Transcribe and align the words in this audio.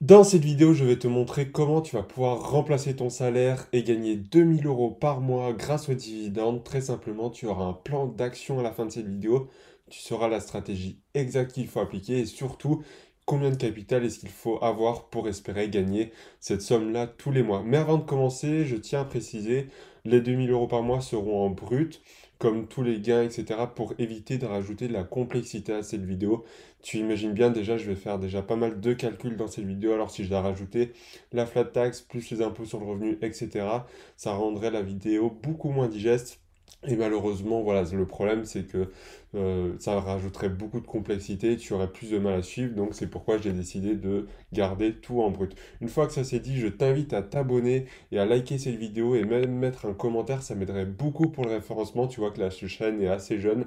Dans 0.00 0.24
cette 0.24 0.44
vidéo, 0.44 0.72
je 0.72 0.84
vais 0.86 0.98
te 0.98 1.06
montrer 1.06 1.50
comment 1.50 1.82
tu 1.82 1.94
vas 1.94 2.02
pouvoir 2.02 2.50
remplacer 2.50 2.96
ton 2.96 3.10
salaire 3.10 3.68
et 3.74 3.82
gagner 3.82 4.16
2000 4.16 4.66
euros 4.66 4.90
par 4.90 5.20
mois 5.20 5.52
grâce 5.52 5.90
aux 5.90 5.94
dividendes. 5.94 6.64
Très 6.64 6.80
simplement, 6.80 7.28
tu 7.28 7.46
auras 7.46 7.66
un 7.66 7.74
plan 7.74 8.06
d'action 8.06 8.58
à 8.58 8.62
la 8.62 8.72
fin 8.72 8.86
de 8.86 8.90
cette 8.90 9.06
vidéo. 9.06 9.50
Tu 9.90 10.00
sauras 10.00 10.28
la 10.28 10.40
stratégie 10.40 10.98
exacte 11.12 11.52
qu'il 11.52 11.68
faut 11.68 11.80
appliquer 11.80 12.20
et 12.20 12.24
surtout 12.24 12.82
combien 13.26 13.50
de 13.50 13.56
capital 13.56 14.02
est-ce 14.02 14.18
qu'il 14.18 14.30
faut 14.30 14.58
avoir 14.64 15.10
pour 15.10 15.28
espérer 15.28 15.68
gagner 15.68 16.12
cette 16.40 16.62
somme-là 16.62 17.06
tous 17.06 17.30
les 17.30 17.42
mois. 17.42 17.62
Mais 17.62 17.76
avant 17.76 17.98
de 17.98 18.04
commencer, 18.04 18.64
je 18.64 18.76
tiens 18.76 19.02
à 19.02 19.04
préciser, 19.04 19.68
les 20.06 20.22
2000 20.22 20.50
euros 20.50 20.66
par 20.66 20.82
mois 20.82 21.02
seront 21.02 21.44
en 21.44 21.50
brut 21.50 22.00
comme 22.40 22.66
tous 22.66 22.82
les 22.82 23.00
gains, 23.00 23.22
etc., 23.22 23.60
pour 23.76 23.94
éviter 23.98 24.38
de 24.38 24.46
rajouter 24.46 24.88
de 24.88 24.94
la 24.94 25.04
complexité 25.04 25.74
à 25.74 25.82
cette 25.82 26.04
vidéo. 26.04 26.44
Tu 26.82 26.96
imagines 26.98 27.32
bien 27.34 27.50
déjà, 27.50 27.76
je 27.76 27.86
vais 27.86 27.94
faire 27.94 28.18
déjà 28.18 28.42
pas 28.42 28.56
mal 28.56 28.80
de 28.80 28.92
calculs 28.94 29.36
dans 29.36 29.46
cette 29.46 29.66
vidéo, 29.66 29.92
alors 29.92 30.10
si 30.10 30.24
je 30.24 30.30
dois 30.30 30.40
rajouter 30.40 30.92
la 31.32 31.46
flat 31.46 31.64
tax, 31.66 32.00
plus 32.00 32.30
les 32.30 32.42
impôts 32.42 32.64
sur 32.64 32.80
le 32.80 32.86
revenu, 32.86 33.18
etc., 33.22 33.50
ça 34.16 34.32
rendrait 34.32 34.70
la 34.70 34.82
vidéo 34.82 35.30
beaucoup 35.30 35.70
moins 35.70 35.88
digeste 35.88 36.40
et 36.86 36.96
malheureusement, 36.96 37.60
voilà, 37.62 37.82
le 37.92 38.06
problème, 38.06 38.46
c'est 38.46 38.66
que 38.66 38.90
euh, 39.34 39.74
ça 39.78 40.00
rajouterait 40.00 40.48
beaucoup 40.48 40.80
de 40.80 40.86
complexité, 40.86 41.56
tu 41.58 41.74
aurais 41.74 41.92
plus 41.92 42.10
de 42.10 42.18
mal 42.18 42.34
à 42.34 42.42
suivre, 42.42 42.74
donc 42.74 42.94
c'est 42.94 43.06
pourquoi 43.06 43.36
j'ai 43.36 43.52
décidé 43.52 43.94
de 43.96 44.26
garder 44.52 44.94
tout 44.94 45.20
en 45.20 45.30
brut. 45.30 45.54
Une 45.82 45.88
fois 45.88 46.06
que 46.06 46.12
ça 46.14 46.24
s'est 46.24 46.40
dit, 46.40 46.58
je 46.58 46.68
t'invite 46.68 47.12
à 47.12 47.22
t'abonner 47.22 47.84
et 48.12 48.18
à 48.18 48.24
liker 48.24 48.56
cette 48.56 48.76
vidéo 48.76 49.14
et 49.14 49.24
même 49.24 49.52
mettre 49.52 49.86
un 49.86 49.92
commentaire, 49.92 50.42
ça 50.42 50.54
m'aiderait 50.54 50.86
beaucoup 50.86 51.28
pour 51.28 51.44
le 51.44 51.50
référencement. 51.50 52.08
Tu 52.08 52.20
vois 52.20 52.30
que 52.30 52.40
la 52.40 52.50
chaîne 52.50 53.02
est 53.02 53.08
assez 53.08 53.38
jeune, 53.38 53.66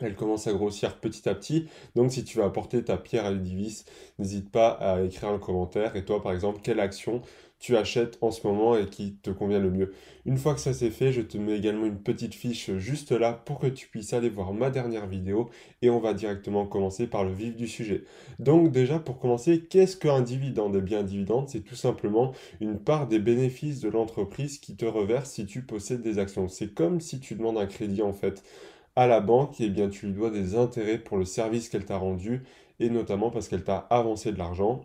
elle 0.00 0.14
commence 0.16 0.46
à 0.46 0.52
grossir 0.52 0.98
petit 0.98 1.28
à 1.28 1.34
petit. 1.34 1.68
Donc 1.94 2.10
si 2.12 2.24
tu 2.24 2.38
veux 2.38 2.44
apporter 2.44 2.82
ta 2.82 2.96
pierre 2.96 3.26
à 3.26 3.30
l'édifice, 3.30 3.84
n'hésite 4.18 4.50
pas 4.50 4.70
à 4.70 5.02
écrire 5.02 5.28
un 5.30 5.38
commentaire. 5.38 5.94
Et 5.96 6.04
toi, 6.04 6.22
par 6.22 6.32
exemple, 6.32 6.60
quelle 6.62 6.80
action 6.80 7.22
tu 7.60 7.76
achètes 7.76 8.18
en 8.22 8.30
ce 8.30 8.46
moment 8.46 8.76
et 8.76 8.86
qui 8.86 9.14
te 9.16 9.30
convient 9.30 9.60
le 9.60 9.70
mieux. 9.70 9.92
Une 10.26 10.38
fois 10.38 10.54
que 10.54 10.60
ça 10.60 10.72
c'est 10.72 10.90
fait, 10.90 11.12
je 11.12 11.20
te 11.20 11.38
mets 11.38 11.56
également 11.56 11.86
une 11.86 12.02
petite 12.02 12.34
fiche 12.34 12.72
juste 12.76 13.12
là 13.12 13.32
pour 13.32 13.58
que 13.60 13.66
tu 13.68 13.86
puisses 13.86 14.12
aller 14.12 14.30
voir 14.30 14.52
ma 14.52 14.70
dernière 14.70 15.06
vidéo 15.06 15.50
et 15.82 15.90
on 15.90 16.00
va 16.00 16.14
directement 16.14 16.66
commencer 16.66 17.06
par 17.06 17.22
le 17.22 17.32
vif 17.32 17.54
du 17.54 17.68
sujet. 17.68 18.04
Donc 18.38 18.72
déjà 18.72 18.98
pour 18.98 19.18
commencer, 19.18 19.60
qu'est-ce 19.60 19.96
qu'un 19.96 20.22
dividende? 20.22 20.74
Eh 20.76 20.80
bien 20.80 21.00
un 21.00 21.04
dividende 21.04 21.48
c'est 21.48 21.60
tout 21.60 21.76
simplement 21.76 22.32
une 22.60 22.78
part 22.78 23.06
des 23.06 23.18
bénéfices 23.18 23.80
de 23.80 23.90
l'entreprise 23.90 24.58
qui 24.58 24.74
te 24.74 24.86
reverse 24.86 25.30
si 25.30 25.46
tu 25.46 25.62
possèdes 25.62 26.02
des 26.02 26.18
actions. 26.18 26.48
C'est 26.48 26.74
comme 26.74 27.00
si 27.00 27.20
tu 27.20 27.34
demandes 27.34 27.58
un 27.58 27.66
crédit 27.66 28.02
en 28.02 28.12
fait 28.12 28.42
à 28.96 29.06
la 29.06 29.20
banque, 29.20 29.60
et 29.60 29.66
eh 29.66 29.68
bien 29.70 29.88
tu 29.88 30.06
lui 30.06 30.14
dois 30.14 30.30
des 30.30 30.56
intérêts 30.56 30.98
pour 30.98 31.16
le 31.16 31.24
service 31.24 31.68
qu'elle 31.68 31.84
t'a 31.84 31.96
rendu, 31.98 32.42
et 32.80 32.90
notamment 32.90 33.30
parce 33.30 33.48
qu'elle 33.48 33.64
t'a 33.64 33.78
avancé 33.90 34.32
de 34.32 34.38
l'argent. 34.38 34.84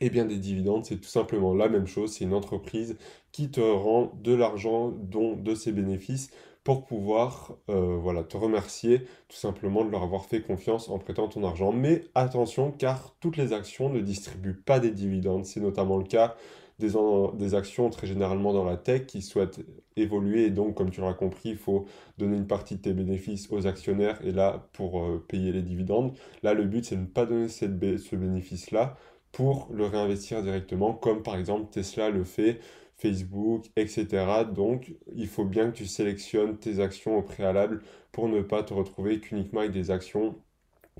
Eh 0.00 0.10
bien 0.10 0.24
des 0.24 0.36
dividendes, 0.36 0.84
c'est 0.84 0.98
tout 0.98 1.08
simplement 1.08 1.54
la 1.54 1.68
même 1.68 1.86
chose, 1.86 2.12
c'est 2.12 2.24
une 2.24 2.34
entreprise 2.34 2.96
qui 3.32 3.50
te 3.50 3.60
rend 3.60 4.12
de 4.22 4.34
l'argent, 4.34 4.88
dont 4.90 5.36
de 5.36 5.54
ses 5.54 5.72
bénéfices, 5.72 6.30
pour 6.64 6.84
pouvoir 6.84 7.56
euh, 7.70 7.96
voilà, 7.96 8.22
te 8.22 8.36
remercier 8.36 9.00
tout 9.28 9.36
simplement 9.36 9.84
de 9.84 9.90
leur 9.90 10.02
avoir 10.02 10.26
fait 10.26 10.42
confiance 10.42 10.88
en 10.90 10.98
prêtant 10.98 11.28
ton 11.28 11.42
argent. 11.44 11.72
Mais 11.72 12.04
attention, 12.14 12.72
car 12.72 13.14
toutes 13.20 13.36
les 13.38 13.52
actions 13.52 13.88
ne 13.88 14.00
distribuent 14.00 14.60
pas 14.66 14.78
des 14.78 14.90
dividendes. 14.90 15.46
C'est 15.46 15.60
notamment 15.60 15.96
le 15.96 16.04
cas 16.04 16.36
des, 16.78 17.54
actions 17.54 17.90
très 17.90 18.06
généralement 18.06 18.52
dans 18.52 18.64
la 18.64 18.76
tech 18.76 19.06
qui 19.06 19.22
souhaitent 19.22 19.60
évoluer 19.96 20.44
et 20.46 20.50
donc 20.50 20.76
comme 20.76 20.90
tu 20.90 21.00
l'auras 21.00 21.14
compris 21.14 21.50
il 21.50 21.56
faut 21.56 21.86
donner 22.18 22.36
une 22.36 22.46
partie 22.46 22.76
de 22.76 22.80
tes 22.80 22.92
bénéfices 22.92 23.50
aux 23.50 23.66
actionnaires 23.66 24.20
et 24.24 24.30
là 24.30 24.68
pour 24.72 25.02
euh, 25.02 25.24
payer 25.26 25.50
les 25.50 25.62
dividendes 25.62 26.12
là 26.44 26.54
le 26.54 26.64
but 26.64 26.84
c'est 26.84 26.94
de 26.94 27.00
ne 27.00 27.06
pas 27.06 27.26
donner 27.26 27.48
cette 27.48 27.98
ce 27.98 28.14
bénéfice 28.14 28.70
là 28.70 28.96
pour 29.32 29.68
le 29.72 29.86
réinvestir 29.86 30.42
directement 30.42 30.92
comme 30.94 31.22
par 31.22 31.36
exemple 31.36 31.70
Tesla 31.70 32.10
le 32.10 32.24
fait 32.24 32.60
Facebook, 32.98 33.66
etc. 33.76 34.44
Donc, 34.52 34.92
il 35.14 35.28
faut 35.28 35.44
bien 35.44 35.70
que 35.70 35.76
tu 35.76 35.86
sélectionnes 35.86 36.58
tes 36.58 36.80
actions 36.80 37.16
au 37.16 37.22
préalable 37.22 37.82
pour 38.12 38.28
ne 38.28 38.42
pas 38.42 38.62
te 38.64 38.74
retrouver 38.74 39.20
qu'uniquement 39.20 39.60
avec 39.60 39.72
des 39.72 39.90
actions 39.90 40.36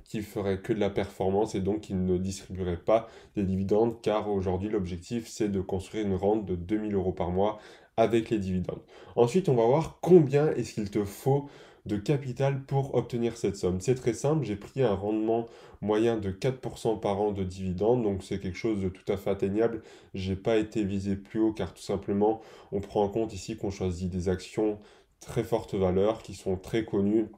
qui 0.05 0.23
ferait 0.23 0.61
que 0.61 0.73
de 0.73 0.81
la 0.81 0.91
performance 0.91 1.55
et 1.55 1.61
donc 1.61 1.83
qui 1.83 1.95
ne 1.95 2.17
distribuerait 2.19 2.79
pas 2.79 3.09
des 3.37 3.43
dividendes 3.45 4.01
car 4.01 4.31
aujourd'hui 4.31 4.69
l'objectif 4.69 5.27
c'est 5.29 5.49
de 5.49 5.61
construire 5.61 6.07
une 6.07 6.15
rente 6.15 6.47
de 6.47 6.55
2000 6.55 6.95
euros 6.95 7.13
par 7.13 7.31
mois 7.31 7.59
avec 7.97 8.31
les 8.31 8.39
dividendes. 8.39 8.83
Ensuite 9.17 9.49
on 9.49 9.55
va 9.55 9.67
voir 9.67 9.99
combien 10.01 10.51
est-ce 10.53 10.75
qu'il 10.75 10.91
te 10.91 11.05
faut 11.05 11.49
de 11.87 11.97
capital 11.97 12.63
pour 12.65 12.95
obtenir 12.95 13.37
cette 13.37 13.57
somme. 13.57 13.81
C'est 13.81 13.95
très 13.95 14.15
simple, 14.15 14.45
j'ai 14.45 14.57
pris 14.57 14.83
un 14.83 14.95
rendement 14.95 15.47
moyen 15.81 16.17
de 16.17 16.31
4% 16.31 17.01
par 17.01 17.21
an 17.21 17.33
de 17.33 17.45
dividendes, 17.45 18.03
donc 18.03 18.23
c'est 18.23 18.41
quelque 18.41 18.59
chose 18.59 18.81
de 18.81 18.89
tout 18.89 19.11
à 19.13 19.17
fait 19.17 19.31
atteignable. 19.31 19.83
J'ai 20.15 20.37
pas 20.37 20.57
été 20.57 20.85
visé 20.85 21.17
plus 21.17 21.41
haut 21.41 21.53
car 21.53 21.75
tout 21.75 21.83
simplement 21.83 22.41
on 22.73 22.81
prend 22.81 23.03
en 23.05 23.09
compte 23.09 23.33
ici 23.33 23.57
qu'on 23.57 23.71
choisit 23.71 24.11
des 24.11 24.29
actions 24.29 24.79
très 25.21 25.45
forte 25.45 25.75
valeur 25.75 26.23
qui 26.23 26.35
sont 26.35 26.57
très 26.57 26.85
connues 26.85 27.29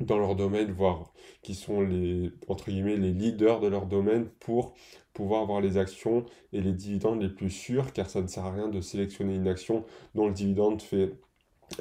dans 0.00 0.18
leur 0.18 0.34
domaine, 0.34 0.72
voire 0.72 1.12
qui 1.42 1.54
sont 1.54 1.82
les, 1.82 2.32
entre 2.48 2.70
guillemets, 2.70 2.96
les 2.96 3.12
leaders 3.12 3.60
de 3.60 3.68
leur 3.68 3.86
domaine 3.86 4.26
pour 4.40 4.74
pouvoir 5.12 5.42
avoir 5.42 5.60
les 5.60 5.76
actions 5.76 6.24
et 6.52 6.60
les 6.60 6.72
dividendes 6.72 7.20
les 7.20 7.28
plus 7.28 7.50
sûrs, 7.50 7.92
car 7.92 8.08
ça 8.08 8.22
ne 8.22 8.26
sert 8.26 8.44
à 8.44 8.52
rien 8.52 8.68
de 8.68 8.80
sélectionner 8.80 9.34
une 9.34 9.48
action 9.48 9.84
dont 10.14 10.26
le 10.26 10.32
dividende 10.32 10.80
fait 10.80 11.12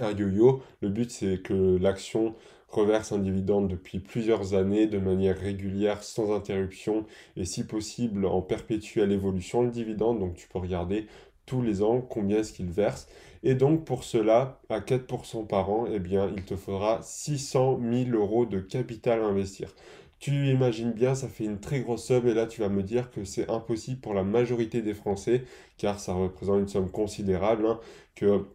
un 0.01 0.11
yo-yo. 0.11 0.61
Le 0.81 0.89
but, 0.89 1.11
c'est 1.11 1.41
que 1.41 1.77
l'action 1.77 2.35
reverse 2.69 3.11
un 3.11 3.19
dividende 3.19 3.67
depuis 3.67 3.99
plusieurs 3.99 4.53
années 4.53 4.87
de 4.87 4.99
manière 4.99 5.37
régulière, 5.37 6.03
sans 6.03 6.33
interruption, 6.33 7.05
et 7.35 7.45
si 7.45 7.65
possible 7.65 8.25
en 8.25 8.41
perpétuelle 8.41 9.11
évolution 9.11 9.63
le 9.63 9.71
dividende. 9.71 10.19
Donc 10.19 10.35
tu 10.35 10.47
peux 10.47 10.59
regarder 10.59 11.07
tous 11.45 11.61
les 11.61 11.81
ans 11.81 12.01
combien 12.01 12.37
est-ce 12.39 12.53
qu'il 12.53 12.69
verse. 12.69 13.07
Et 13.41 13.55
donc 13.55 13.85
pour 13.85 14.03
cela, 14.03 14.61
à 14.69 14.81
4% 14.81 15.47
par 15.47 15.69
an, 15.69 15.85
eh 15.91 15.99
bien, 15.99 16.31
il 16.35 16.43
te 16.43 16.55
faudra 16.55 16.99
600 17.01 17.79
000 17.81 18.11
euros 18.11 18.45
de 18.45 18.59
capital 18.59 19.21
à 19.21 19.25
investir. 19.25 19.73
Tu 20.19 20.49
imagines 20.49 20.91
bien, 20.91 21.15
ça 21.15 21.29
fait 21.29 21.45
une 21.45 21.61
très 21.61 21.79
grosse 21.79 22.05
somme 22.05 22.27
et 22.27 22.33
là 22.33 22.45
tu 22.45 22.59
vas 22.59 22.67
me 22.69 22.83
dire 22.83 23.09
que 23.09 23.23
c'est 23.23 23.49
impossible 23.49 24.01
pour 24.01 24.13
la 24.13 24.23
majorité 24.23 24.81
des 24.81 24.93
Français, 24.93 25.45
car 25.77 25.99
ça 25.99 26.13
représente 26.13 26.59
une 26.59 26.67
somme 26.67 26.91
considérable, 26.91 27.65
hein, 27.65 27.79
que 28.15 28.45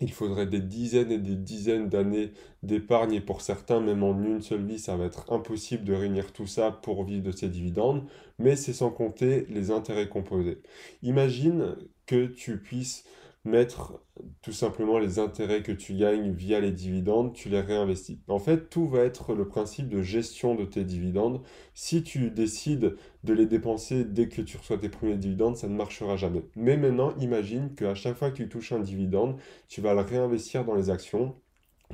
il 0.00 0.12
faudrait 0.12 0.46
des 0.46 0.60
dizaines 0.60 1.10
et 1.10 1.18
des 1.18 1.36
dizaines 1.36 1.88
d'années 1.88 2.32
d'épargne 2.62 3.14
et 3.14 3.20
pour 3.20 3.40
certains, 3.40 3.80
même 3.80 4.02
en 4.02 4.20
une 4.22 4.42
seule 4.42 4.64
vie, 4.64 4.78
ça 4.78 4.96
va 4.96 5.04
être 5.04 5.32
impossible 5.32 5.84
de 5.84 5.94
réunir 5.94 6.32
tout 6.32 6.46
ça 6.46 6.70
pour 6.70 7.04
vivre 7.04 7.24
de 7.24 7.32
ces 7.32 7.48
dividendes, 7.48 8.04
mais 8.38 8.56
c'est 8.56 8.72
sans 8.72 8.90
compter 8.90 9.46
les 9.48 9.70
intérêts 9.70 10.08
composés. 10.08 10.58
Imagine 11.02 11.76
que 12.06 12.26
tu 12.26 12.58
puisses 12.58 13.04
mettre 13.46 14.00
tout 14.42 14.52
simplement 14.52 14.98
les 14.98 15.18
intérêts 15.18 15.62
que 15.62 15.72
tu 15.72 15.94
gagnes 15.94 16.32
via 16.32 16.60
les 16.60 16.72
dividendes, 16.72 17.32
tu 17.32 17.48
les 17.48 17.60
réinvestis. 17.60 18.20
En 18.28 18.38
fait, 18.38 18.68
tout 18.68 18.86
va 18.86 19.00
être 19.00 19.34
le 19.34 19.48
principe 19.48 19.88
de 19.88 20.02
gestion 20.02 20.54
de 20.54 20.64
tes 20.64 20.84
dividendes. 20.84 21.42
Si 21.74 22.02
tu 22.02 22.30
décides 22.30 22.96
de 23.24 23.32
les 23.32 23.46
dépenser 23.46 24.04
dès 24.04 24.28
que 24.28 24.42
tu 24.42 24.56
reçois 24.56 24.78
tes 24.78 24.88
premiers 24.88 25.16
dividendes, 25.16 25.56
ça 25.56 25.68
ne 25.68 25.76
marchera 25.76 26.16
jamais. 26.16 26.42
Mais 26.56 26.76
maintenant, 26.76 27.14
imagine 27.18 27.74
qu'à 27.74 27.94
chaque 27.94 28.16
fois 28.16 28.30
que 28.30 28.36
tu 28.36 28.48
touches 28.48 28.72
un 28.72 28.80
dividende, 28.80 29.36
tu 29.68 29.80
vas 29.80 29.94
le 29.94 30.00
réinvestir 30.00 30.64
dans 30.64 30.74
les 30.74 30.90
actions 30.90 31.34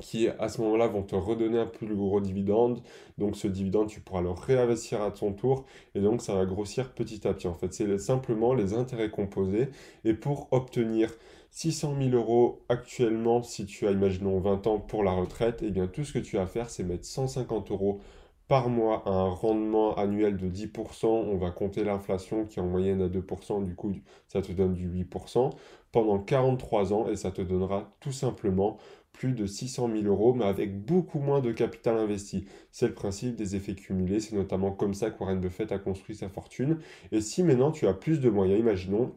qui 0.01 0.27
à 0.27 0.49
ce 0.49 0.61
moment-là 0.61 0.87
vont 0.87 1.03
te 1.03 1.15
redonner 1.15 1.59
un 1.59 1.65
plus 1.65 1.95
gros 1.95 2.19
dividende. 2.21 2.81
Donc 3.17 3.35
ce 3.35 3.47
dividende, 3.47 3.87
tu 3.87 4.01
pourras 4.01 4.21
le 4.21 4.31
réinvestir 4.31 5.01
à 5.01 5.11
ton 5.11 5.33
tour 5.33 5.65
et 5.95 6.01
donc 6.01 6.21
ça 6.21 6.33
va 6.35 6.45
grossir 6.45 6.93
petit 6.93 7.27
à 7.27 7.33
petit. 7.33 7.47
En 7.47 7.53
fait, 7.55 7.73
c'est 7.73 7.97
simplement 7.99 8.53
les 8.53 8.73
intérêts 8.73 9.11
composés. 9.11 9.69
Et 10.03 10.13
pour 10.13 10.47
obtenir 10.51 11.11
600 11.53 11.95
000 12.01 12.15
euros 12.15 12.63
actuellement, 12.67 13.43
si 13.43 13.67
tu 13.67 13.85
as, 13.85 13.91
imaginons, 13.91 14.39
20 14.39 14.65
ans 14.65 14.79
pour 14.79 15.03
la 15.03 15.11
retraite, 15.11 15.61
et 15.61 15.67
eh 15.67 15.69
bien 15.69 15.85
tout 15.85 16.03
ce 16.03 16.11
que 16.11 16.17
tu 16.17 16.39
as 16.39 16.41
à 16.41 16.47
faire, 16.47 16.67
c'est 16.71 16.83
mettre 16.83 17.05
150 17.05 17.69
euros 17.69 18.01
par 18.47 18.69
mois 18.69 19.03
à 19.05 19.11
un 19.11 19.29
rendement 19.29 19.95
annuel 19.95 20.37
de 20.37 20.49
10%. 20.49 21.05
On 21.05 21.37
va 21.37 21.51
compter 21.51 21.83
l'inflation 21.83 22.45
qui 22.45 22.57
est 22.57 22.61
en 22.63 22.65
moyenne 22.65 23.03
à 23.03 23.07
2%, 23.07 23.63
du 23.63 23.75
coup 23.75 23.93
ça 24.27 24.41
te 24.41 24.51
donne 24.51 24.73
du 24.73 24.89
8% 24.89 25.51
pendant 25.91 26.17
43 26.17 26.91
ans 26.91 27.07
et 27.07 27.15
ça 27.15 27.29
te 27.29 27.43
donnera 27.43 27.95
tout 27.99 28.11
simplement 28.11 28.77
plus 29.11 29.33
de 29.33 29.45
600 29.45 29.91
000 29.95 30.05
euros, 30.05 30.33
mais 30.33 30.45
avec 30.45 30.83
beaucoup 30.83 31.19
moins 31.19 31.39
de 31.39 31.51
capital 31.51 31.97
investi. 31.97 32.47
C'est 32.71 32.87
le 32.87 32.95
principe 32.95 33.35
des 33.35 33.55
effets 33.55 33.75
cumulés, 33.75 34.19
c'est 34.19 34.35
notamment 34.35 34.71
comme 34.71 34.95
ça 34.95 35.11
que 35.11 35.19
Warren 35.19 35.39
Buffett 35.39 35.71
a 35.71 35.77
construit 35.77 36.15
sa 36.15 36.29
fortune. 36.29 36.79
Et 37.11 37.21
si 37.21 37.43
maintenant 37.43 37.71
tu 37.71 37.85
as 37.87 37.93
plus 37.93 38.19
de 38.19 38.29
moyens, 38.31 38.59
imaginons, 38.59 39.13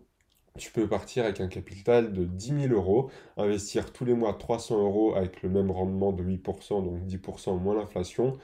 tu 0.56 0.70
peux 0.72 0.88
partir 0.88 1.24
avec 1.24 1.40
un 1.40 1.48
capital 1.48 2.12
de 2.12 2.24
10 2.24 2.68
000 2.68 2.74
euros, 2.74 3.10
investir 3.36 3.92
tous 3.92 4.04
les 4.04 4.14
mois 4.14 4.34
300 4.34 4.78
euros 4.80 5.14
avec 5.14 5.42
le 5.42 5.48
même 5.48 5.70
rendement 5.70 6.12
de 6.12 6.22
8%, 6.24 6.84
donc 6.84 7.04
10% 7.06 7.60
moins 7.60 7.74
l'inflation. 7.74 8.34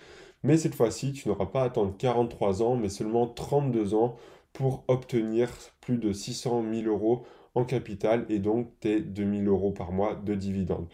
Mais 0.42 0.56
cette 0.56 0.74
fois-ci, 0.74 1.12
tu 1.12 1.28
n'auras 1.28 1.46
pas 1.46 1.62
à 1.62 1.64
attendre 1.66 1.94
43 1.96 2.62
ans, 2.62 2.76
mais 2.76 2.88
seulement 2.88 3.26
32 3.26 3.94
ans 3.94 4.16
pour 4.52 4.84
obtenir 4.88 5.48
plus 5.80 5.98
de 5.98 6.12
600 6.12 6.64
000 6.72 6.86
euros 6.86 7.24
en 7.54 7.64
capital 7.64 8.26
et 8.28 8.38
donc 8.38 8.68
tes 8.80 9.00
2000 9.00 9.46
euros 9.48 9.72
par 9.72 9.92
mois 9.92 10.14
de 10.14 10.34
dividendes. 10.34 10.88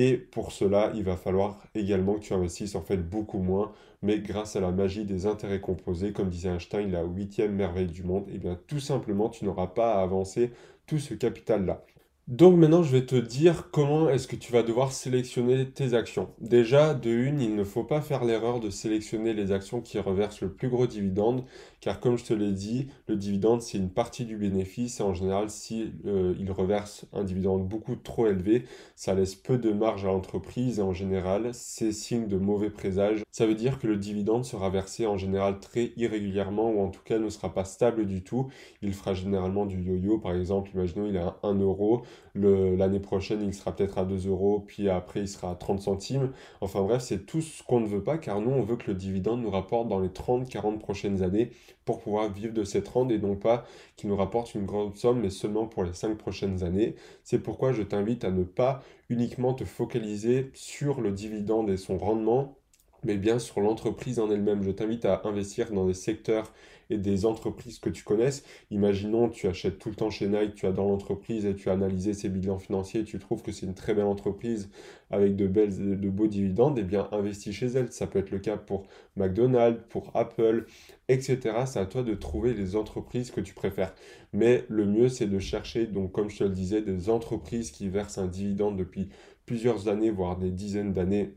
Et 0.00 0.16
pour 0.16 0.52
cela, 0.52 0.92
il 0.94 1.02
va 1.02 1.16
falloir 1.16 1.60
également 1.74 2.14
que 2.14 2.20
tu 2.20 2.32
investisses 2.32 2.76
en 2.76 2.82
fait 2.82 2.98
beaucoup 2.98 3.40
moins, 3.40 3.72
mais 4.00 4.20
grâce 4.20 4.54
à 4.54 4.60
la 4.60 4.70
magie 4.70 5.04
des 5.04 5.26
intérêts 5.26 5.60
composés, 5.60 6.12
comme 6.12 6.28
disait 6.28 6.50
Einstein, 6.50 6.92
la 6.92 7.02
huitième 7.02 7.56
merveille 7.56 7.88
du 7.88 8.04
monde, 8.04 8.28
et 8.28 8.34
eh 8.36 8.38
bien 8.38 8.56
tout 8.68 8.78
simplement, 8.78 9.28
tu 9.28 9.44
n'auras 9.44 9.66
pas 9.66 9.94
à 9.94 10.02
avancer 10.02 10.52
tout 10.86 11.00
ce 11.00 11.14
capital-là. 11.14 11.84
Donc 12.28 12.56
maintenant, 12.56 12.84
je 12.84 12.92
vais 12.92 13.06
te 13.06 13.16
dire 13.16 13.70
comment 13.72 14.08
est-ce 14.08 14.28
que 14.28 14.36
tu 14.36 14.52
vas 14.52 14.62
devoir 14.62 14.92
sélectionner 14.92 15.68
tes 15.68 15.94
actions. 15.94 16.28
Déjà, 16.40 16.94
de 16.94 17.10
une, 17.10 17.40
il 17.40 17.56
ne 17.56 17.64
faut 17.64 17.82
pas 17.82 18.00
faire 18.00 18.24
l'erreur 18.24 18.60
de 18.60 18.70
sélectionner 18.70 19.34
les 19.34 19.50
actions 19.50 19.80
qui 19.80 19.98
reversent 19.98 20.42
le 20.42 20.52
plus 20.52 20.68
gros 20.68 20.86
dividende, 20.86 21.44
car 21.80 22.00
comme 22.00 22.18
je 22.18 22.24
te 22.24 22.34
l'ai 22.34 22.52
dit, 22.52 22.88
le 23.06 23.16
dividende, 23.16 23.62
c'est 23.62 23.78
une 23.78 23.90
partie 23.90 24.24
du 24.24 24.36
bénéfice, 24.36 25.00
et 25.00 25.02
en 25.02 25.14
général, 25.14 25.50
si 25.50 25.92
euh, 26.06 26.34
reverse 26.50 27.06
un 27.12 27.24
dividende 27.24 27.68
beaucoup 27.68 27.96
trop 27.96 28.26
élevé, 28.26 28.64
ça 28.96 29.14
laisse 29.14 29.34
peu 29.34 29.58
de 29.58 29.70
marge 29.70 30.04
à 30.04 30.08
l'entreprise, 30.08 30.78
et 30.78 30.82
en 30.82 30.92
général, 30.92 31.50
c'est 31.52 31.92
signe 31.92 32.26
de 32.26 32.36
mauvais 32.36 32.70
présage. 32.70 33.22
Ça 33.30 33.46
veut 33.46 33.54
dire 33.54 33.78
que 33.78 33.86
le 33.86 33.96
dividende 33.96 34.44
sera 34.44 34.70
versé 34.70 35.06
en 35.06 35.16
général 35.16 35.60
très 35.60 35.92
irrégulièrement, 35.96 36.70
ou 36.70 36.80
en 36.80 36.88
tout 36.88 37.02
cas 37.04 37.18
ne 37.18 37.28
sera 37.28 37.54
pas 37.54 37.64
stable 37.64 38.06
du 38.06 38.22
tout. 38.22 38.48
Il 38.82 38.92
fera 38.92 39.14
généralement 39.14 39.66
du 39.66 39.80
yo-yo, 39.80 40.18
par 40.18 40.34
exemple, 40.34 40.70
imaginons 40.74 41.06
il 41.06 41.16
a 41.16 41.38
1 41.42 41.54
euro, 41.54 42.02
L'année 42.40 43.00
prochaine, 43.00 43.42
il 43.42 43.52
sera 43.52 43.74
peut-être 43.74 43.98
à 43.98 44.04
2 44.04 44.28
euros, 44.28 44.64
puis 44.66 44.88
après, 44.88 45.20
il 45.20 45.28
sera 45.28 45.50
à 45.50 45.54
30 45.54 45.80
centimes. 45.80 46.32
Enfin 46.60 46.82
bref, 46.82 47.02
c'est 47.02 47.26
tout 47.26 47.40
ce 47.40 47.62
qu'on 47.62 47.80
ne 47.80 47.86
veut 47.86 48.02
pas, 48.02 48.18
car 48.18 48.40
nous, 48.40 48.50
on 48.50 48.62
veut 48.62 48.76
que 48.76 48.88
le 48.88 48.94
dividende 48.94 49.42
nous 49.42 49.50
rapporte 49.50 49.88
dans 49.88 49.98
les 49.98 50.08
30-40 50.08 50.78
prochaines 50.78 51.22
années 51.22 51.50
pour 51.88 52.00
pouvoir 52.00 52.30
vivre 52.30 52.52
de 52.52 52.64
cette 52.64 52.86
rente 52.86 53.10
et 53.10 53.18
non 53.18 53.34
pas 53.34 53.64
qu'il 53.96 54.10
nous 54.10 54.16
rapporte 54.16 54.54
une 54.54 54.66
grande 54.66 54.94
somme, 54.94 55.20
mais 55.20 55.30
seulement 55.30 55.64
pour 55.66 55.84
les 55.84 55.94
5 55.94 56.18
prochaines 56.18 56.62
années. 56.62 56.96
C'est 57.24 57.38
pourquoi 57.38 57.72
je 57.72 57.82
t'invite 57.82 58.24
à 58.24 58.30
ne 58.30 58.44
pas 58.44 58.82
uniquement 59.08 59.54
te 59.54 59.64
focaliser 59.64 60.50
sur 60.52 61.00
le 61.00 61.12
dividende 61.12 61.70
et 61.70 61.78
son 61.78 61.96
rendement, 61.96 62.57
mais 63.04 63.16
bien 63.16 63.38
sur 63.38 63.60
l'entreprise 63.60 64.18
en 64.18 64.30
elle-même. 64.30 64.62
Je 64.62 64.70
t'invite 64.70 65.04
à 65.04 65.22
investir 65.24 65.72
dans 65.72 65.86
des 65.86 65.94
secteurs 65.94 66.52
et 66.90 66.98
des 66.98 67.26
entreprises 67.26 67.78
que 67.78 67.90
tu 67.90 68.02
connaisses. 68.02 68.44
Imaginons, 68.70 69.28
tu 69.28 69.46
achètes 69.46 69.78
tout 69.78 69.90
le 69.90 69.94
temps 69.94 70.10
chez 70.10 70.26
Nike, 70.26 70.54
tu 70.54 70.66
as 70.66 70.72
dans 70.72 70.88
l'entreprise 70.88 71.44
et 71.44 71.54
tu 71.54 71.68
as 71.68 71.72
analysé 71.72 72.14
ses 72.14 72.28
bilans 72.28 72.58
financiers, 72.58 73.04
tu 73.04 73.18
trouves 73.18 73.42
que 73.42 73.52
c'est 73.52 73.66
une 73.66 73.74
très 73.74 73.94
belle 73.94 74.06
entreprise 74.06 74.70
avec 75.10 75.36
de 75.36 75.46
belles, 75.46 76.00
de 76.00 76.08
beaux 76.08 76.26
dividendes, 76.26 76.78
eh 76.78 76.82
bien 76.82 77.08
investis 77.12 77.54
chez 77.54 77.66
elle. 77.66 77.92
Ça 77.92 78.06
peut 78.06 78.18
être 78.18 78.30
le 78.30 78.38
cas 78.38 78.56
pour 78.56 78.86
McDonald's, 79.16 79.82
pour 79.88 80.10
Apple, 80.14 80.66
etc. 81.08 81.38
C'est 81.66 81.78
à 81.78 81.86
toi 81.86 82.02
de 82.02 82.14
trouver 82.14 82.54
les 82.54 82.76
entreprises 82.76 83.30
que 83.30 83.40
tu 83.40 83.54
préfères. 83.54 83.94
Mais 84.32 84.64
le 84.68 84.86
mieux, 84.86 85.08
c'est 85.08 85.26
de 85.26 85.38
chercher, 85.38 85.86
donc 85.86 86.12
comme 86.12 86.30
je 86.30 86.38
te 86.38 86.44
le 86.44 86.50
disais, 86.50 86.82
des 86.82 87.10
entreprises 87.10 87.70
qui 87.70 87.88
versent 87.88 88.18
un 88.18 88.26
dividende 88.26 88.76
depuis 88.76 89.08
plusieurs 89.46 89.88
années, 89.88 90.10
voire 90.10 90.36
des 90.36 90.50
dizaines 90.50 90.92
d'années 90.92 91.34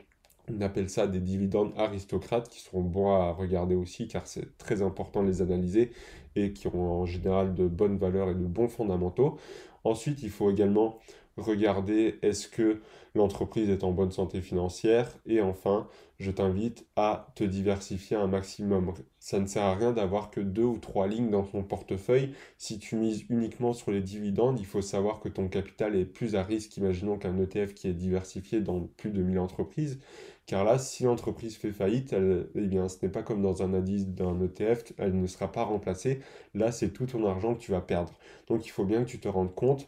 on 0.57 0.61
appelle 0.61 0.89
ça 0.89 1.07
des 1.07 1.19
dividendes 1.19 1.73
aristocrates 1.77 2.49
qui 2.49 2.59
sont 2.59 2.81
bons 2.81 3.11
à 3.11 3.31
regarder 3.31 3.75
aussi 3.75 4.07
car 4.07 4.27
c'est 4.27 4.57
très 4.57 4.81
important 4.81 5.23
de 5.23 5.27
les 5.27 5.41
analyser 5.41 5.91
et 6.35 6.53
qui 6.53 6.67
ont 6.67 7.01
en 7.01 7.05
général 7.05 7.53
de 7.53 7.67
bonnes 7.67 7.97
valeurs 7.97 8.29
et 8.29 8.35
de 8.35 8.45
bons 8.45 8.67
fondamentaux. 8.67 9.37
Ensuite, 9.83 10.23
il 10.23 10.29
faut 10.29 10.51
également 10.51 10.99
regarder 11.37 12.19
est-ce 12.21 12.47
que 12.47 12.81
l'entreprise 13.15 13.69
est 13.69 13.83
en 13.83 13.91
bonne 13.91 14.11
santé 14.11 14.41
financière 14.41 15.17
et 15.25 15.41
enfin, 15.41 15.87
je 16.19 16.31
t'invite 16.31 16.85
à 16.95 17.27
te 17.35 17.43
diversifier 17.43 18.15
un 18.15 18.27
maximum. 18.27 18.93
Ça 19.19 19.39
ne 19.39 19.47
sert 19.47 19.63
à 19.63 19.75
rien 19.75 19.91
d'avoir 19.91 20.29
que 20.29 20.39
deux 20.39 20.63
ou 20.63 20.77
trois 20.77 21.07
lignes 21.07 21.29
dans 21.29 21.43
ton 21.43 21.63
portefeuille. 21.63 22.33
Si 22.57 22.79
tu 22.79 22.95
mises 22.95 23.25
uniquement 23.29 23.73
sur 23.73 23.91
les 23.91 24.01
dividendes, 24.01 24.59
il 24.59 24.65
faut 24.65 24.81
savoir 24.81 25.19
que 25.19 25.29
ton 25.29 25.47
capital 25.47 25.95
est 25.95 26.05
plus 26.05 26.35
à 26.35 26.43
risque, 26.43 26.77
imaginons 26.77 27.17
qu'un 27.17 27.37
ETF 27.37 27.73
qui 27.73 27.87
est 27.87 27.93
diversifié 27.93 28.61
dans 28.61 28.81
plus 28.97 29.11
de 29.11 29.21
1000 29.21 29.39
entreprises. 29.39 29.99
Car 30.45 30.63
là, 30.65 30.77
si 30.77 31.03
l'entreprise 31.03 31.55
fait 31.57 31.71
faillite, 31.71 32.13
eh 32.13 32.61
bien, 32.67 32.89
ce 32.89 32.97
n'est 33.03 33.11
pas 33.11 33.23
comme 33.23 33.41
dans 33.41 33.63
un 33.63 33.73
indice 33.73 34.07
d'un 34.07 34.39
ETF, 34.41 34.83
elle 34.97 35.19
ne 35.19 35.27
sera 35.27 35.51
pas 35.51 35.63
remplacée. 35.63 36.19
Là, 36.53 36.71
c'est 36.71 36.89
tout 36.91 37.05
ton 37.05 37.25
argent 37.25 37.55
que 37.55 37.59
tu 37.61 37.71
vas 37.71 37.81
perdre. 37.81 38.13
Donc, 38.47 38.65
il 38.65 38.69
faut 38.69 38.85
bien 38.85 39.03
que 39.03 39.09
tu 39.09 39.19
te 39.19 39.27
rendes 39.29 39.55
compte 39.55 39.87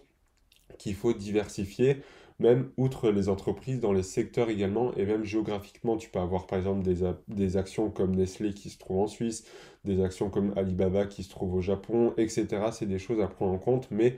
qu'il 0.78 0.96
faut 0.96 1.14
diversifier, 1.14 1.98
même 2.40 2.72
outre 2.78 3.10
les 3.12 3.30
entreprises, 3.30 3.80
dans 3.80 3.94
les 3.94 4.04
secteurs 4.04 4.50
également, 4.50 4.94
et 4.96 5.06
même 5.06 5.24
géographiquement. 5.24 5.98
Tu 5.98 6.10
peux 6.10 6.20
avoir 6.20 6.48
par 6.48 6.58
exemple 6.60 6.84
des, 6.84 7.04
des 7.28 7.58
actions 7.58 7.90
comme 7.92 8.16
Nestlé 8.16 8.54
qui 8.54 8.70
se 8.70 8.78
trouve 8.80 9.00
en 9.00 9.08
Suisse, 9.08 9.46
des 9.86 10.02
actions 10.04 10.30
comme 10.30 10.54
Alibaba 10.58 11.06
qui 11.06 11.24
se 11.24 11.30
trouve 11.30 11.54
au 11.56 11.62
Japon, 11.62 12.14
etc. 12.18 12.72
C'est 12.72 12.86
des 12.88 13.00
choses 13.00 13.22
à 13.22 13.28
prendre 13.28 13.54
en 13.54 13.60
compte, 13.60 13.88
mais 13.92 14.18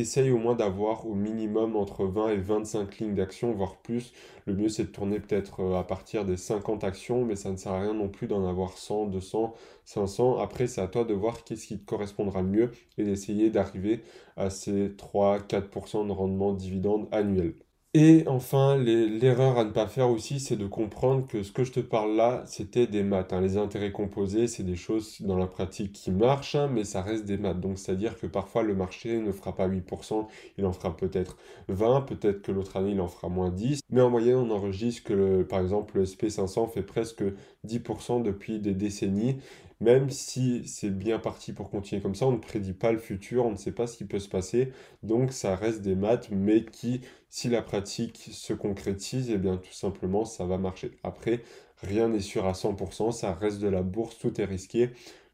essaye 0.00 0.30
au 0.30 0.38
moins 0.38 0.54
d'avoir 0.54 1.06
au 1.06 1.14
minimum 1.14 1.76
entre 1.76 2.04
20 2.04 2.30
et 2.30 2.36
25 2.38 2.98
lignes 2.98 3.14
d'action, 3.14 3.52
voire 3.52 3.76
plus. 3.78 4.12
Le 4.46 4.54
mieux, 4.54 4.68
c'est 4.68 4.84
de 4.84 4.88
tourner 4.88 5.20
peut-être 5.20 5.60
euh, 5.60 5.78
à 5.78 5.84
partir 5.84 6.24
des 6.24 6.36
50 6.36 6.84
actions, 6.84 7.24
mais 7.24 7.36
ça 7.36 7.50
ne 7.50 7.56
sert 7.56 7.72
à 7.72 7.80
rien 7.80 7.94
non 7.94 8.08
plus 8.08 8.26
d'en 8.26 8.46
avoir 8.48 8.76
100, 8.78 9.06
200, 9.06 9.54
500. 9.84 10.38
Après, 10.38 10.66
c'est 10.66 10.80
à 10.80 10.88
toi 10.88 11.04
de 11.04 11.14
voir 11.14 11.44
qu'est-ce 11.44 11.66
qui 11.66 11.78
te 11.78 11.84
correspondra 11.84 12.42
le 12.42 12.48
mieux 12.48 12.70
et 12.98 13.04
d'essayer 13.04 13.50
d'arriver 13.50 14.02
à 14.36 14.50
ces 14.50 14.90
3-4% 14.90 16.06
de 16.06 16.12
rendement 16.12 16.52
dividende 16.52 17.08
annuel. 17.12 17.54
Et 17.92 18.22
enfin, 18.28 18.76
l'erreur 18.76 19.58
à 19.58 19.64
ne 19.64 19.70
pas 19.72 19.88
faire 19.88 20.10
aussi, 20.10 20.38
c'est 20.38 20.54
de 20.56 20.66
comprendre 20.68 21.26
que 21.26 21.42
ce 21.42 21.50
que 21.50 21.64
je 21.64 21.72
te 21.72 21.80
parle 21.80 22.14
là, 22.14 22.44
c'était 22.46 22.86
des 22.86 23.02
maths. 23.02 23.32
Hein. 23.32 23.40
Les 23.40 23.56
intérêts 23.56 23.90
composés, 23.90 24.46
c'est 24.46 24.62
des 24.62 24.76
choses 24.76 25.20
dans 25.22 25.36
la 25.36 25.48
pratique 25.48 25.92
qui 25.92 26.12
marchent, 26.12 26.54
hein, 26.54 26.68
mais 26.72 26.84
ça 26.84 27.02
reste 27.02 27.24
des 27.24 27.36
maths. 27.36 27.58
Donc, 27.58 27.78
c'est-à-dire 27.80 28.16
que 28.16 28.28
parfois, 28.28 28.62
le 28.62 28.76
marché 28.76 29.18
ne 29.18 29.32
fera 29.32 29.56
pas 29.56 29.66
8%, 29.66 30.28
il 30.56 30.66
en 30.66 30.72
fera 30.72 30.96
peut-être 30.96 31.36
20, 31.66 32.02
peut-être 32.02 32.42
que 32.42 32.52
l'autre 32.52 32.76
année, 32.76 32.92
il 32.92 33.00
en 33.00 33.08
fera 33.08 33.28
moins 33.28 33.50
10. 33.50 33.80
Mais 33.90 34.00
en 34.02 34.10
moyenne, 34.10 34.36
on 34.36 34.50
enregistre 34.50 35.02
que, 35.02 35.42
par 35.42 35.58
exemple, 35.60 35.98
le 35.98 36.04
SP500 36.04 36.68
fait 36.72 36.82
presque 36.82 37.24
10% 37.64 38.22
depuis 38.22 38.60
des 38.60 38.74
décennies. 38.74 39.38
Même 39.80 40.10
si 40.10 40.66
c'est 40.66 40.90
bien 40.90 41.18
parti 41.18 41.52
pour 41.52 41.70
continuer 41.70 42.02
comme 42.02 42.14
ça, 42.14 42.26
on 42.26 42.32
ne 42.32 42.36
prédit 42.38 42.74
pas 42.74 42.92
le 42.92 42.98
futur, 42.98 43.46
on 43.46 43.52
ne 43.52 43.56
sait 43.56 43.72
pas 43.72 43.86
ce 43.86 43.96
qui 43.96 44.04
peut 44.04 44.18
se 44.18 44.28
passer. 44.28 44.72
Donc 45.02 45.32
ça 45.32 45.56
reste 45.56 45.80
des 45.82 45.94
maths, 45.94 46.28
mais 46.30 46.64
qui, 46.64 47.00
si 47.30 47.48
la 47.48 47.62
pratique 47.62 48.28
se 48.32 48.52
concrétise, 48.52 49.30
eh 49.30 49.38
bien 49.38 49.56
tout 49.56 49.72
simplement, 49.72 50.24
ça 50.26 50.44
va 50.44 50.58
marcher. 50.58 50.92
Après, 51.02 51.42
rien 51.82 52.08
n'est 52.08 52.20
sûr 52.20 52.46
à 52.46 52.52
100%, 52.54 53.10
ça 53.12 53.32
reste 53.34 53.60
de 53.60 53.68
la 53.68 53.82
bourse, 53.82 54.18
tout 54.18 54.38
est 54.40 54.44
risqué. 54.44 54.90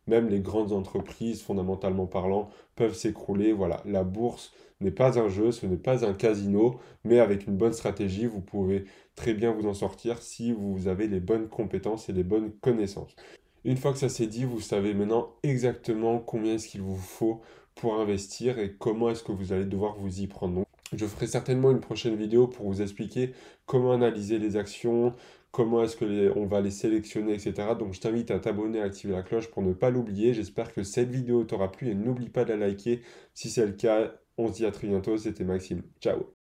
Même 0.07 0.29
les 0.29 0.41
grandes 0.41 0.73
entreprises, 0.73 1.43
fondamentalement 1.43 2.07
parlant, 2.07 2.49
peuvent 2.77 2.95
s'écrouler. 2.95 3.53
Voilà, 3.53 3.83
la 3.85 4.05
bourse 4.05 4.53
n'est 4.81 4.93
pas 4.93 5.19
un 5.19 5.29
jeu, 5.29 5.51
ce 5.53 5.67
n'est 5.67 5.77
pas 5.77 6.07
un 6.07 6.15
casino, 6.15 6.79
mais 7.05 7.19
avec 7.19 7.47
une 7.47 7.57
bonne 7.57 7.73
stratégie, 7.73 8.27
vous 8.27 8.41
pouvez 8.41 8.85
très 9.17 9.35
bien 9.35 9.53
vous 9.53 9.67
en 9.67 9.75
sortir 9.75 10.23
si 10.23 10.53
vous 10.53 10.87
avez 10.89 11.09
les 11.09 11.21
bonnes 11.21 11.49
compétences 11.49 12.09
et 12.09 12.13
les 12.13 12.25
bonnes 12.25 12.53
connaissances. 12.61 13.17
Une 13.67 13.77
fois 13.77 13.93
que 13.93 13.99
ça 13.99 14.09
s'est 14.09 14.29
dit, 14.29 14.45
vous 14.45 14.61
savez 14.61 14.95
maintenant 14.95 15.35
exactement 15.43 16.21
combien 16.21 16.55
est-ce 16.55 16.69
qu'il 16.69 16.83
vous 16.83 16.97
faut 16.97 17.41
pour 17.75 17.97
investir 17.99 18.61
et 18.61 18.77
comment 18.79 19.11
est-ce 19.11 19.25
que 19.25 19.33
vous 19.33 19.53
allez 19.53 19.65
devoir 19.65 19.97
vous 19.97 20.21
y 20.21 20.29
prendre. 20.29 20.65
Je 20.95 21.05
ferai 21.05 21.27
certainement 21.27 21.73
une 21.73 21.81
prochaine 21.81 22.15
vidéo 22.15 22.47
pour 22.47 22.67
vous 22.71 22.81
expliquer 22.81 23.33
comment 23.67 23.91
analyser 23.91 24.39
les 24.39 24.57
actions, 24.57 25.15
comment 25.51 25.83
est-ce 25.83 25.97
que 25.97 26.33
on 26.39 26.47
va 26.47 26.61
les 26.61 26.71
sélectionner, 26.71 27.35
etc. 27.35 27.71
Donc 27.77 27.93
je 27.93 28.01
t'invite 28.01 28.31
à 28.31 28.39
t'abonner, 28.39 28.81
à 28.81 28.85
activer 28.85 29.15
la 29.15 29.25
cloche 29.25 29.51
pour 29.51 29.63
ne 29.63 29.73
pas 29.73 29.91
l'oublier. 29.91 30.33
J'espère 30.33 30.73
que 30.73 30.85
cette 30.85 31.11
vidéo 31.11 31.43
t'aura 31.43 31.73
plu 31.73 31.91
et 31.91 31.95
n'oublie 31.97 32.29
pas 32.29 32.45
de 32.45 32.53
la 32.53 32.69
liker 32.69 33.03
si 33.35 33.51
c'est 33.51 33.67
le 33.67 33.73
cas. 33.73 34.13
On 34.39 34.47
se 34.47 34.53
dit 34.53 34.65
à 34.65 34.71
très 34.71 34.87
bientôt, 34.87 35.19
c'était 35.19 35.43
Maxime. 35.43 35.83
Ciao 36.01 36.27